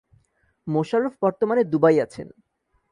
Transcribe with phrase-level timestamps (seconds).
[0.67, 2.27] মোশাররফ বর্তমানে দুবাই আছেন।